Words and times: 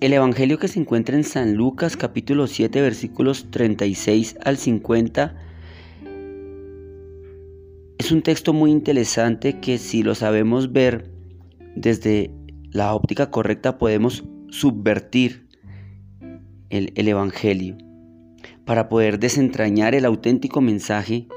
El 0.00 0.14
Evangelio 0.14 0.58
que 0.58 0.66
se 0.66 0.80
encuentra 0.80 1.14
en 1.14 1.24
San 1.24 1.56
Lucas 1.56 1.94
capítulo 1.94 2.46
7 2.46 2.80
versículos 2.80 3.50
36 3.50 4.36
al 4.42 4.56
50 4.56 5.36
es 7.98 8.10
un 8.10 8.22
texto 8.22 8.54
muy 8.54 8.70
interesante 8.70 9.60
que 9.60 9.76
si 9.76 10.02
lo 10.02 10.14
sabemos 10.14 10.72
ver 10.72 11.10
desde 11.76 12.30
la 12.70 12.94
óptica 12.94 13.30
correcta 13.30 13.76
podemos 13.76 14.24
subvertir 14.48 15.46
el, 16.70 16.94
el 16.94 17.06
Evangelio 17.06 17.76
para 18.64 18.88
poder 18.88 19.18
desentrañar 19.18 19.94
el 19.94 20.06
auténtico 20.06 20.62
mensaje 20.62 21.28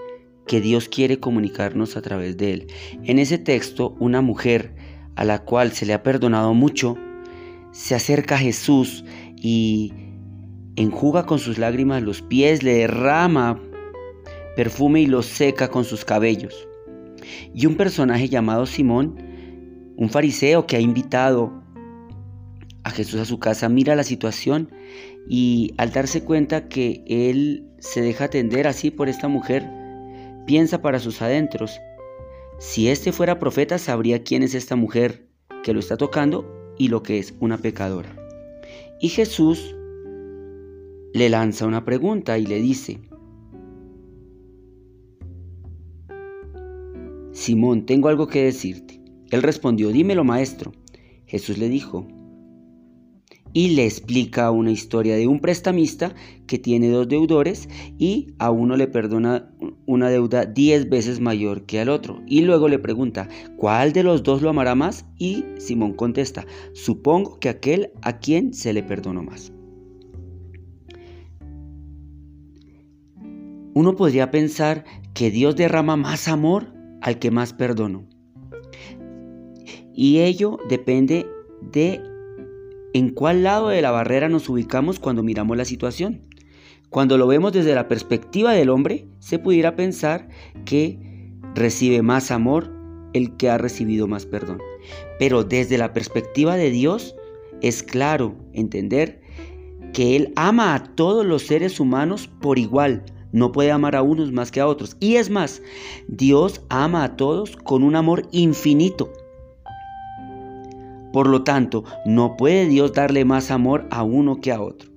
que 0.47 0.61
Dios 0.61 0.87
quiere 0.87 1.19
comunicarnos 1.19 1.97
a 1.97 2.01
través 2.01 2.37
de 2.37 2.53
él. 2.53 2.67
En 3.03 3.19
ese 3.19 3.37
texto, 3.37 3.97
una 3.99 4.21
mujer 4.21 4.73
a 5.15 5.25
la 5.25 5.39
cual 5.39 5.73
se 5.73 5.85
le 5.85 5.93
ha 5.93 6.01
perdonado 6.01 6.53
mucho, 6.53 6.97
se 7.73 7.95
acerca 7.95 8.35
a 8.35 8.37
Jesús 8.37 9.03
y 9.35 9.91
enjuga 10.75 11.25
con 11.25 11.39
sus 11.39 11.57
lágrimas 11.57 12.01
los 12.03 12.21
pies, 12.21 12.63
le 12.63 12.75
derrama 12.75 13.59
perfume 14.55 15.01
y 15.01 15.07
los 15.07 15.25
seca 15.25 15.69
con 15.69 15.83
sus 15.83 16.05
cabellos. 16.05 16.67
Y 17.53 17.65
un 17.65 17.75
personaje 17.75 18.29
llamado 18.29 18.67
Simón, 18.67 19.15
un 19.97 20.09
fariseo 20.09 20.67
que 20.67 20.77
ha 20.77 20.79
invitado 20.79 21.51
a 22.83 22.91
Jesús 22.91 23.19
a 23.19 23.25
su 23.25 23.39
casa, 23.39 23.69
mira 23.69 23.95
la 23.95 24.03
situación 24.03 24.69
y 25.27 25.73
al 25.77 25.91
darse 25.91 26.23
cuenta 26.23 26.67
que 26.67 27.03
él 27.07 27.67
se 27.79 28.01
deja 28.01 28.25
atender 28.25 28.67
así 28.67 28.91
por 28.91 29.09
esta 29.09 29.27
mujer, 29.27 29.67
piensa 30.45 30.81
para 30.81 30.99
sus 30.99 31.21
adentros, 31.21 31.79
si 32.59 32.89
este 32.89 33.11
fuera 33.11 33.39
profeta 33.39 33.79
sabría 33.79 34.23
quién 34.23 34.43
es 34.43 34.53
esta 34.53 34.75
mujer 34.75 35.27
que 35.63 35.73
lo 35.73 35.79
está 35.79 35.97
tocando 35.97 36.62
y 36.77 36.87
lo 36.87 37.03
que 37.03 37.19
es 37.19 37.33
una 37.39 37.57
pecadora. 37.57 38.15
Y 38.99 39.09
Jesús 39.09 39.75
le 41.13 41.29
lanza 41.29 41.67
una 41.67 41.85
pregunta 41.85 42.37
y 42.37 42.45
le 42.45 42.59
dice, 42.59 42.99
Simón, 47.31 47.85
tengo 47.85 48.09
algo 48.09 48.27
que 48.27 48.45
decirte. 48.45 49.01
Él 49.31 49.41
respondió, 49.41 49.89
dímelo 49.89 50.23
maestro. 50.23 50.71
Jesús 51.25 51.57
le 51.57 51.67
dijo, 51.67 52.07
y 53.53 53.69
le 53.69 53.85
explica 53.85 54.51
una 54.51 54.71
historia 54.71 55.15
de 55.15 55.27
un 55.27 55.39
prestamista 55.39 56.13
que 56.47 56.57
tiene 56.57 56.89
dos 56.89 57.07
deudores 57.07 57.69
y 57.97 58.33
a 58.39 58.49
uno 58.49 58.75
le 58.75 58.87
perdona 58.87 59.51
una 59.85 60.09
deuda 60.09 60.45
diez 60.45 60.89
veces 60.89 61.19
mayor 61.19 61.65
que 61.65 61.79
al 61.79 61.89
otro. 61.89 62.21
Y 62.27 62.41
luego 62.41 62.67
le 62.67 62.79
pregunta, 62.79 63.29
¿cuál 63.57 63.93
de 63.93 64.03
los 64.03 64.23
dos 64.23 64.41
lo 64.41 64.49
amará 64.49 64.75
más? 64.75 65.05
Y 65.17 65.45
Simón 65.57 65.93
contesta, 65.93 66.45
supongo 66.73 67.39
que 67.39 67.49
aquel 67.49 67.91
a 68.01 68.17
quien 68.19 68.53
se 68.53 68.73
le 68.73 68.83
perdonó 68.83 69.23
más. 69.23 69.53
Uno 73.75 73.95
podría 73.95 74.29
pensar 74.29 74.83
que 75.13 75.31
Dios 75.31 75.55
derrama 75.55 75.95
más 75.95 76.27
amor 76.27 76.73
al 77.01 77.19
que 77.19 77.31
más 77.31 77.53
perdonó. 77.53 78.05
Y 79.95 80.19
ello 80.19 80.59
depende 80.69 81.27
de 81.71 82.01
en 82.93 83.09
cuál 83.09 83.43
lado 83.43 83.69
de 83.69 83.81
la 83.81 83.91
barrera 83.91 84.29
nos 84.29 84.47
ubicamos 84.49 84.99
cuando 84.99 85.23
miramos 85.23 85.57
la 85.57 85.65
situación. 85.65 86.21
Cuando 86.89 87.17
lo 87.17 87.25
vemos 87.25 87.51
desde 87.51 87.73
la 87.73 87.87
perspectiva 87.87 88.53
del 88.53 88.69
hombre, 88.69 89.07
se 89.19 89.39
pudiera 89.39 89.75
pensar 89.75 90.29
que 90.63 90.99
recibe 91.55 92.03
más 92.03 92.29
amor 92.29 92.71
el 93.13 93.35
que 93.35 93.49
ha 93.49 93.57
recibido 93.57 94.07
más 94.07 94.27
perdón. 94.27 94.59
Pero 95.17 95.43
desde 95.43 95.77
la 95.77 95.91
perspectiva 95.91 96.55
de 96.55 96.69
Dios, 96.69 97.15
es 97.61 97.81
claro 97.81 98.35
entender 98.53 99.21
que 99.93 100.15
Él 100.15 100.33
ama 100.35 100.75
a 100.75 100.83
todos 100.83 101.25
los 101.25 101.43
seres 101.43 101.79
humanos 101.79 102.29
por 102.41 102.59
igual. 102.59 103.03
No 103.31 103.51
puede 103.51 103.71
amar 103.71 103.95
a 103.95 104.03
unos 104.03 104.31
más 104.31 104.51
que 104.51 104.59
a 104.59 104.67
otros. 104.67 104.95
Y 104.99 105.15
es 105.15 105.29
más, 105.29 105.63
Dios 106.07 106.61
ama 106.69 107.03
a 107.03 107.15
todos 107.15 107.55
con 107.55 107.83
un 107.83 107.95
amor 107.95 108.27
infinito. 108.31 109.11
Por 111.13 111.27
lo 111.27 111.43
tanto, 111.43 111.83
no 112.05 112.35
puede 112.35 112.65
Dios 112.65 112.91
darle 112.91 113.23
más 113.23 113.51
amor 113.51 113.87
a 113.91 114.01
uno 114.01 114.41
que 114.41 114.51
a 114.51 114.59
otro. 114.59 114.89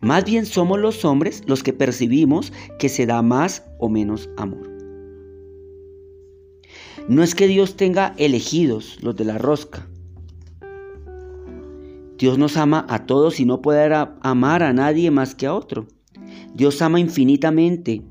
Más 0.00 0.24
bien 0.26 0.44
somos 0.44 0.78
los 0.78 1.06
hombres 1.06 1.42
los 1.46 1.62
que 1.62 1.72
percibimos 1.72 2.52
que 2.78 2.90
se 2.90 3.06
da 3.06 3.22
más 3.22 3.64
o 3.78 3.88
menos 3.88 4.28
amor. 4.36 4.70
No 7.08 7.22
es 7.22 7.34
que 7.34 7.48
Dios 7.48 7.76
tenga 7.76 8.14
elegidos 8.18 9.02
los 9.02 9.16
de 9.16 9.24
la 9.24 9.38
rosca. 9.38 9.88
Dios 12.18 12.36
nos 12.36 12.58
ama 12.58 12.84
a 12.90 13.06
todos 13.06 13.40
y 13.40 13.46
no 13.46 13.62
puede 13.62 13.92
amar 14.20 14.62
a 14.62 14.74
nadie 14.74 15.10
más 15.10 15.34
que 15.34 15.46
a 15.46 15.54
otro. 15.54 15.86
Dios 16.54 16.82
ama 16.82 17.00
infinitamente 17.00 18.02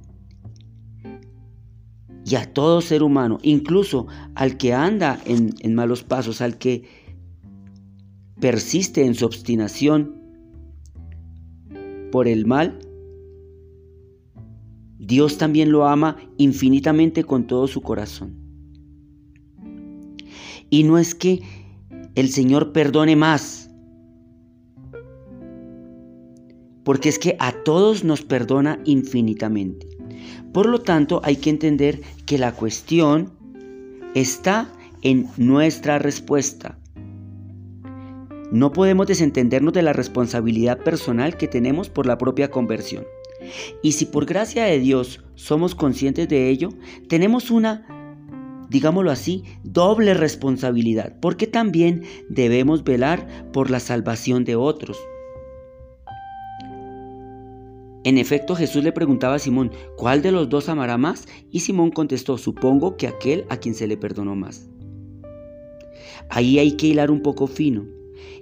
y 2.29 2.35
a 2.35 2.53
todo 2.53 2.81
ser 2.81 3.01
humano, 3.01 3.39
incluso 3.41 4.05
al 4.35 4.57
que 4.57 4.73
anda 4.73 5.19
en, 5.25 5.73
malos 5.73 6.03
pasos, 6.03 6.41
al 6.41 6.59
que 6.59 6.83
persiste 8.39 9.03
en 9.03 9.15
su 9.15 9.25
obstinación 9.25 10.15
por 12.11 12.27
el 12.27 12.45
mal, 12.45 12.77
Dios 14.99 15.39
también 15.39 15.71
lo 15.71 15.87
ama 15.87 16.17
infinitamente 16.37 17.23
con 17.23 17.47
todo 17.47 17.67
su 17.67 17.81
corazón. 17.81 18.35
Y 20.69 20.83
no 20.83 20.99
es 20.99 21.15
que 21.15 21.41
el 22.13 22.29
Señor 22.29 22.73
perdone 22.73 23.15
más, 23.15 23.71
porque 26.83 27.09
es 27.09 27.17
que 27.17 27.35
a 27.39 27.53
todos 27.63 28.03
nos 28.03 28.21
perdona 28.21 28.79
infinitamente. 28.85 29.98
Por 30.53 30.67
lo 30.67 30.81
tanto, 30.81 31.21
hay 31.23 31.37
que 31.37 31.49
entender 31.49 32.01
que 32.25 32.37
la 32.37 32.53
cuestión 32.53 33.31
está 34.15 34.71
en 35.01 35.27
nuestra 35.37 35.99
respuesta. 35.99 36.77
No 38.51 38.71
podemos 38.71 39.05
desentendernos 39.05 39.73
de 39.73 39.83
la 39.83 39.93
responsabilidad 39.93 40.79
personal 40.79 41.37
que 41.37 41.47
tenemos 41.47 41.89
por 41.89 42.07
la 42.07 42.17
propia 42.17 42.49
conversión. 42.49 43.05
Y 43.83 43.93
si 43.93 44.05
por 44.05 44.25
gracia 44.25 44.65
de 44.65 44.79
Dios 44.79 45.23
somos 45.35 45.75
conscientes 45.75 46.27
de 46.27 46.49
ello, 46.49 46.69
tenemos 47.07 47.51
una, 47.51 47.85
digámoslo 48.69 49.11
así, 49.11 49.43
doble 49.63 50.13
responsabilidad, 50.15 51.15
porque 51.21 51.47
también 51.47 52.03
debemos 52.27 52.83
velar 52.83 53.51
por 53.53 53.69
la 53.69 53.79
salvación 53.79 54.45
de 54.45 54.55
otros. 54.55 54.97
En 58.09 58.17
efecto, 58.17 58.55
Jesús 58.55 58.83
le 58.83 58.91
preguntaba 58.91 59.35
a 59.35 59.39
Simón, 59.39 59.69
¿cuál 59.95 60.23
de 60.23 60.31
los 60.31 60.49
dos 60.49 60.67
amará 60.67 60.97
más? 60.97 61.27
Y 61.51 61.59
Simón 61.59 61.91
contestó, 61.91 62.39
supongo 62.39 62.97
que 62.97 63.05
aquel 63.05 63.45
a 63.49 63.57
quien 63.57 63.75
se 63.75 63.85
le 63.85 63.97
perdonó 63.97 64.35
más. 64.35 64.67
Ahí 66.27 66.57
hay 66.57 66.71
que 66.71 66.87
hilar 66.87 67.11
un 67.11 67.21
poco 67.21 67.45
fino. 67.45 67.85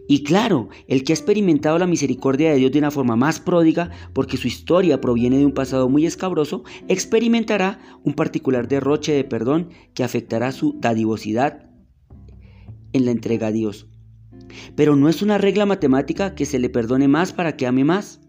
Y 0.08 0.24
claro, 0.24 0.70
el 0.88 1.04
que 1.04 1.12
ha 1.12 1.16
experimentado 1.16 1.78
la 1.80 1.86
misericordia 1.86 2.50
de 2.50 2.60
Dios 2.60 2.72
de 2.72 2.80
una 2.80 2.92
forma 2.92 3.18
más 3.18 3.42
pródiga, 3.42 3.92
porque 4.14 4.38
su 4.38 4.48
historia 4.48 5.02
proviene 5.02 5.38
de 5.38 5.46
un 5.46 5.52
pasado 5.52 5.90
muy 5.90 6.06
escabroso, 6.06 6.64
experimentará 6.88 7.82
un 8.06 8.14
particular 8.14 8.70
derroche 8.70 9.12
de 9.12 9.26
perdón 9.26 9.72
que 9.94 10.06
afectará 10.06 10.54
su 10.54 10.78
dadivosidad 10.80 11.70
en 12.94 13.04
la 13.04 13.12
entrega 13.12 13.48
a 13.48 13.52
Dios. 13.52 13.90
Pero 14.78 14.96
no 14.96 15.10
es 15.10 15.22
una 15.22 15.38
regla 15.38 15.66
matemática 15.66 16.36
que 16.36 16.46
se 16.46 16.58
le 16.58 16.70
perdone 16.70 17.10
más 17.10 17.34
para 17.34 17.58
que 17.58 17.68
ame 17.68 17.84
más. 17.84 18.22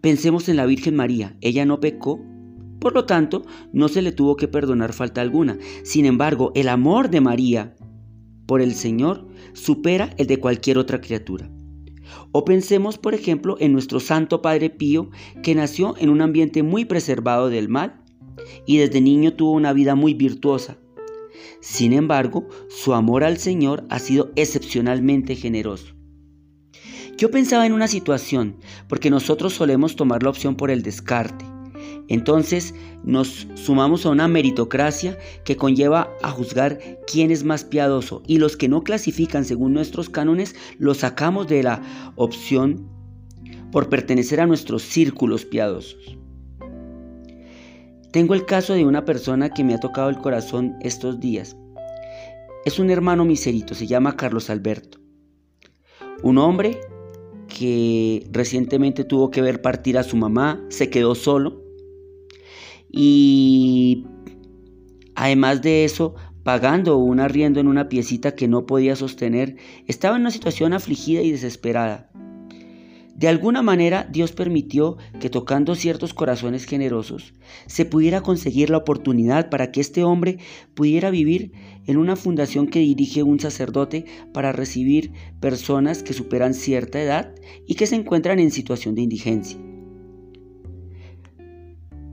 Pensemos 0.00 0.48
en 0.48 0.56
la 0.56 0.66
Virgen 0.66 0.96
María, 0.96 1.36
ella 1.40 1.64
no 1.64 1.80
pecó, 1.80 2.20
por 2.80 2.94
lo 2.94 3.06
tanto, 3.06 3.42
no 3.72 3.88
se 3.88 4.02
le 4.02 4.12
tuvo 4.12 4.36
que 4.36 4.48
perdonar 4.48 4.92
falta 4.92 5.20
alguna. 5.20 5.58
Sin 5.82 6.06
embargo, 6.06 6.52
el 6.54 6.68
amor 6.68 7.10
de 7.10 7.20
María 7.20 7.74
por 8.46 8.60
el 8.62 8.74
Señor 8.74 9.26
supera 9.52 10.10
el 10.16 10.26
de 10.26 10.38
cualquier 10.38 10.78
otra 10.78 11.00
criatura. 11.00 11.50
O 12.32 12.44
pensemos, 12.44 12.96
por 12.96 13.14
ejemplo, 13.14 13.56
en 13.58 13.72
nuestro 13.72 14.00
Santo 14.00 14.42
Padre 14.42 14.70
Pío, 14.70 15.10
que 15.42 15.54
nació 15.54 15.94
en 15.98 16.08
un 16.08 16.20
ambiente 16.20 16.62
muy 16.62 16.84
preservado 16.84 17.50
del 17.50 17.68
mal 17.68 18.00
y 18.66 18.78
desde 18.78 19.00
niño 19.00 19.34
tuvo 19.34 19.52
una 19.52 19.72
vida 19.72 19.94
muy 19.94 20.14
virtuosa. 20.14 20.78
Sin 21.60 21.92
embargo, 21.92 22.46
su 22.68 22.94
amor 22.94 23.24
al 23.24 23.38
Señor 23.38 23.84
ha 23.90 23.98
sido 23.98 24.30
excepcionalmente 24.36 25.34
generoso. 25.34 25.97
Yo 27.18 27.32
pensaba 27.32 27.66
en 27.66 27.72
una 27.72 27.88
situación, 27.88 28.58
porque 28.88 29.10
nosotros 29.10 29.52
solemos 29.52 29.96
tomar 29.96 30.22
la 30.22 30.30
opción 30.30 30.54
por 30.54 30.70
el 30.70 30.82
descarte. 30.82 31.44
Entonces 32.06 32.76
nos 33.02 33.48
sumamos 33.54 34.06
a 34.06 34.10
una 34.10 34.28
meritocracia 34.28 35.18
que 35.44 35.56
conlleva 35.56 36.10
a 36.22 36.30
juzgar 36.30 36.78
quién 37.08 37.32
es 37.32 37.42
más 37.42 37.64
piadoso 37.64 38.22
y 38.24 38.38
los 38.38 38.56
que 38.56 38.68
no 38.68 38.84
clasifican 38.84 39.44
según 39.44 39.74
nuestros 39.74 40.08
cánones 40.08 40.54
los 40.78 40.98
sacamos 40.98 41.48
de 41.48 41.64
la 41.64 41.82
opción 42.14 42.88
por 43.72 43.88
pertenecer 43.88 44.40
a 44.40 44.46
nuestros 44.46 44.82
círculos 44.82 45.44
piadosos. 45.44 46.16
Tengo 48.12 48.34
el 48.34 48.46
caso 48.46 48.74
de 48.74 48.86
una 48.86 49.04
persona 49.04 49.50
que 49.50 49.64
me 49.64 49.74
ha 49.74 49.80
tocado 49.80 50.08
el 50.08 50.18
corazón 50.18 50.76
estos 50.82 51.18
días. 51.18 51.56
Es 52.64 52.78
un 52.78 52.90
hermano 52.90 53.24
miserito, 53.24 53.74
se 53.74 53.88
llama 53.88 54.16
Carlos 54.16 54.50
Alberto. 54.50 54.98
Un 56.22 56.38
hombre 56.38 56.80
que 57.58 58.26
recientemente 58.30 59.04
tuvo 59.04 59.30
que 59.30 59.42
ver 59.42 59.62
partir 59.62 59.98
a 59.98 60.02
su 60.02 60.16
mamá, 60.16 60.64
se 60.68 60.90
quedó 60.90 61.14
solo 61.14 61.64
y 62.90 64.06
además 65.14 65.62
de 65.62 65.84
eso, 65.84 66.14
pagando 66.44 66.96
un 66.96 67.20
arriendo 67.20 67.60
en 67.60 67.68
una 67.68 67.88
piecita 67.88 68.34
que 68.34 68.48
no 68.48 68.66
podía 68.66 68.96
sostener, 68.96 69.56
estaba 69.86 70.16
en 70.16 70.22
una 70.22 70.30
situación 70.30 70.72
afligida 70.72 71.22
y 71.22 71.32
desesperada. 71.32 72.07
De 73.18 73.26
alguna 73.26 73.62
manera 73.62 74.08
Dios 74.08 74.30
permitió 74.30 74.96
que 75.18 75.28
tocando 75.28 75.74
ciertos 75.74 76.14
corazones 76.14 76.66
generosos 76.66 77.34
se 77.66 77.84
pudiera 77.84 78.20
conseguir 78.20 78.70
la 78.70 78.76
oportunidad 78.76 79.50
para 79.50 79.72
que 79.72 79.80
este 79.80 80.04
hombre 80.04 80.38
pudiera 80.74 81.10
vivir 81.10 81.50
en 81.86 81.96
una 81.96 82.14
fundación 82.14 82.68
que 82.68 82.78
dirige 82.78 83.24
un 83.24 83.40
sacerdote 83.40 84.04
para 84.32 84.52
recibir 84.52 85.10
personas 85.40 86.04
que 86.04 86.12
superan 86.12 86.54
cierta 86.54 87.02
edad 87.02 87.34
y 87.66 87.74
que 87.74 87.88
se 87.88 87.96
encuentran 87.96 88.38
en 88.38 88.52
situación 88.52 88.94
de 88.94 89.02
indigencia. 89.02 89.58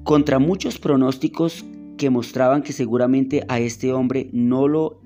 Contra 0.04 0.40
muchos 0.40 0.80
pronósticos 0.80 1.66
que 1.98 2.10
mostraban 2.10 2.64
que 2.64 2.74
seguramente 2.74 3.46
a 3.48 3.60
este 3.60 3.94
hombre 3.94 4.32
no 4.34 4.68
lo 4.68 5.02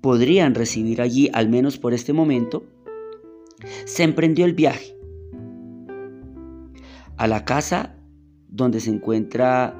podrían 0.00 0.56
recibir 0.56 1.00
allí, 1.00 1.30
al 1.32 1.48
menos 1.48 1.78
por 1.78 1.94
este 1.94 2.12
momento, 2.12 2.64
se 3.84 4.02
emprendió 4.02 4.44
el 4.44 4.54
viaje 4.54 4.96
a 7.16 7.26
la 7.26 7.44
casa 7.44 7.94
donde 8.48 8.80
se 8.80 8.90
encuentra 8.90 9.76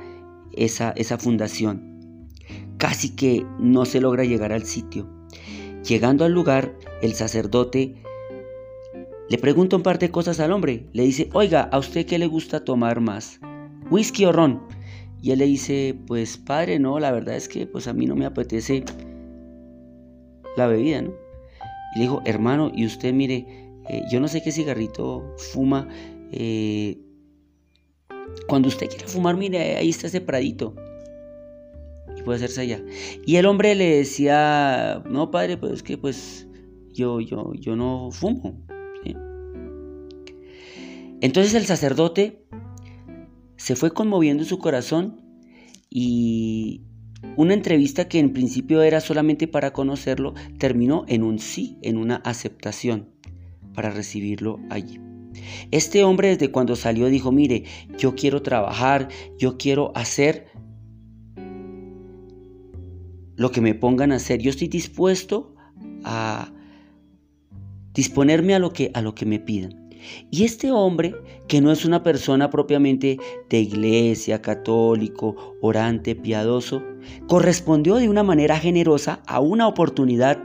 esa, 0.52 0.92
esa 0.92 1.18
fundación. 1.18 2.28
Casi 2.78 3.14
que 3.14 3.46
no 3.58 3.84
se 3.84 4.00
logra 4.00 4.24
llegar 4.24 4.52
al 4.52 4.64
sitio. 4.64 5.08
Llegando 5.86 6.24
al 6.24 6.32
lugar, 6.32 6.76
el 7.00 7.14
sacerdote 7.14 7.96
le 9.28 9.38
pregunta 9.38 9.76
un 9.76 9.82
par 9.82 9.98
de 9.98 10.10
cosas 10.10 10.40
al 10.40 10.52
hombre. 10.52 10.86
Le 10.92 11.04
dice, 11.04 11.30
oiga, 11.32 11.62
¿a 11.62 11.78
usted 11.78 12.06
qué 12.06 12.18
le 12.18 12.26
gusta 12.26 12.64
tomar 12.64 13.00
más? 13.00 13.40
¿Whisky 13.90 14.24
o 14.24 14.32
ron? 14.32 14.62
Y 15.20 15.30
él 15.30 15.38
le 15.38 15.46
dice, 15.46 15.96
pues 16.06 16.36
padre, 16.36 16.78
no, 16.78 16.98
la 16.98 17.12
verdad 17.12 17.36
es 17.36 17.48
que 17.48 17.66
pues 17.66 17.86
a 17.86 17.92
mí 17.92 18.06
no 18.06 18.16
me 18.16 18.26
apetece 18.26 18.84
la 20.56 20.66
bebida, 20.66 21.02
¿no? 21.02 21.12
Y 21.94 21.98
le 21.98 22.02
dijo, 22.02 22.22
hermano, 22.24 22.70
y 22.74 22.86
usted 22.86 23.12
mire, 23.12 23.46
eh, 23.92 24.06
yo 24.08 24.20
no 24.20 24.28
sé 24.28 24.42
qué 24.42 24.50
cigarrito 24.50 25.34
fuma. 25.36 25.86
Eh, 26.32 26.98
cuando 28.48 28.68
usted 28.68 28.88
quiera 28.88 29.06
fumar, 29.06 29.36
mire, 29.36 29.76
ahí 29.76 29.90
está 29.90 30.06
ese 30.06 30.22
pradito. 30.22 30.74
Y 32.16 32.22
puede 32.22 32.36
hacerse 32.36 32.62
allá. 32.62 32.82
Y 33.26 33.36
el 33.36 33.44
hombre 33.44 33.74
le 33.74 33.96
decía, 33.96 35.02
no, 35.10 35.30
padre, 35.30 35.58
pues 35.58 35.74
es 35.74 35.82
que 35.82 35.98
pues 35.98 36.46
yo, 36.94 37.20
yo, 37.20 37.52
yo 37.54 37.76
no 37.76 38.10
fumo. 38.10 38.58
Entonces 41.20 41.54
el 41.54 41.66
sacerdote 41.66 42.44
se 43.56 43.76
fue 43.76 43.92
conmoviendo 43.92 44.42
su 44.42 44.58
corazón 44.58 45.20
y 45.88 46.82
una 47.36 47.54
entrevista 47.54 48.08
que 48.08 48.18
en 48.18 48.32
principio 48.32 48.82
era 48.82 49.00
solamente 49.00 49.46
para 49.46 49.72
conocerlo 49.72 50.34
terminó 50.58 51.04
en 51.06 51.22
un 51.22 51.38
sí, 51.38 51.78
en 51.82 51.96
una 51.96 52.16
aceptación 52.16 53.12
para 53.74 53.90
recibirlo 53.90 54.58
allí. 54.70 55.00
Este 55.70 56.04
hombre 56.04 56.28
desde 56.28 56.50
cuando 56.50 56.76
salió 56.76 57.06
dijo, 57.06 57.32
mire, 57.32 57.64
yo 57.98 58.14
quiero 58.14 58.42
trabajar, 58.42 59.08
yo 59.38 59.56
quiero 59.56 59.92
hacer 59.94 60.46
lo 63.36 63.50
que 63.50 63.60
me 63.60 63.74
pongan 63.74 64.12
a 64.12 64.16
hacer, 64.16 64.40
yo 64.40 64.50
estoy 64.50 64.68
dispuesto 64.68 65.54
a 66.04 66.52
disponerme 67.94 68.54
a 68.54 68.58
lo 68.58 68.72
que, 68.72 68.90
a 68.94 69.02
lo 69.02 69.14
que 69.14 69.26
me 69.26 69.38
pidan. 69.38 69.82
Y 70.30 70.44
este 70.44 70.72
hombre, 70.72 71.14
que 71.48 71.60
no 71.60 71.70
es 71.70 71.84
una 71.84 72.02
persona 72.02 72.50
propiamente 72.50 73.18
de 73.48 73.60
iglesia, 73.60 74.42
católico, 74.42 75.56
orante, 75.60 76.16
piadoso, 76.16 76.82
correspondió 77.28 77.96
de 77.96 78.08
una 78.08 78.22
manera 78.22 78.58
generosa 78.58 79.22
a 79.26 79.40
una 79.40 79.68
oportunidad 79.68 80.38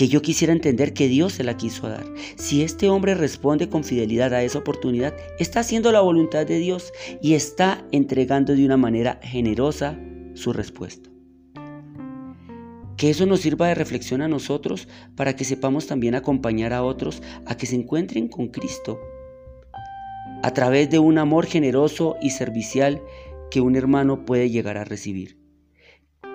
que 0.00 0.08
yo 0.08 0.22
quisiera 0.22 0.54
entender 0.54 0.94
que 0.94 1.08
Dios 1.08 1.34
se 1.34 1.44
la 1.44 1.58
quiso 1.58 1.86
dar. 1.86 2.06
Si 2.36 2.62
este 2.62 2.88
hombre 2.88 3.14
responde 3.14 3.68
con 3.68 3.84
fidelidad 3.84 4.32
a 4.32 4.42
esa 4.42 4.60
oportunidad, 4.60 5.14
está 5.38 5.60
haciendo 5.60 5.92
la 5.92 6.00
voluntad 6.00 6.46
de 6.46 6.56
Dios 6.56 6.90
y 7.20 7.34
está 7.34 7.84
entregando 7.92 8.56
de 8.56 8.64
una 8.64 8.78
manera 8.78 9.20
generosa 9.22 10.00
su 10.32 10.54
respuesta. 10.54 11.10
Que 12.96 13.10
eso 13.10 13.26
nos 13.26 13.40
sirva 13.40 13.68
de 13.68 13.74
reflexión 13.74 14.22
a 14.22 14.28
nosotros 14.28 14.88
para 15.16 15.36
que 15.36 15.44
sepamos 15.44 15.86
también 15.86 16.14
acompañar 16.14 16.72
a 16.72 16.82
otros 16.82 17.22
a 17.44 17.58
que 17.58 17.66
se 17.66 17.76
encuentren 17.76 18.28
con 18.28 18.48
Cristo 18.48 18.98
a 20.42 20.54
través 20.54 20.88
de 20.88 20.98
un 20.98 21.18
amor 21.18 21.44
generoso 21.44 22.16
y 22.22 22.30
servicial 22.30 23.02
que 23.50 23.60
un 23.60 23.76
hermano 23.76 24.24
puede 24.24 24.48
llegar 24.48 24.78
a 24.78 24.84
recibir. 24.84 25.39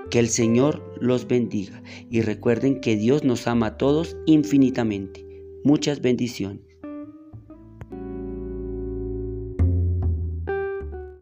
Que 0.09 0.19
el 0.19 0.29
Señor 0.29 0.83
los 0.99 1.27
bendiga 1.27 1.81
y 2.09 2.21
recuerden 2.21 2.81
que 2.81 2.95
Dios 2.95 3.23
nos 3.23 3.47
ama 3.47 3.67
a 3.67 3.77
todos 3.77 4.17
infinitamente. 4.25 5.25
Muchas 5.63 6.01
bendiciones. 6.01 6.64